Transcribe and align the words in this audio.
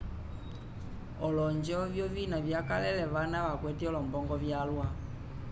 olonjo 1.27 1.77
eviovina 1.87 2.37
vyakalele 2.45 3.03
vana 3.13 3.37
vakwete 3.47 3.83
olombongo 3.91 4.35
vyalwa 4.43 4.87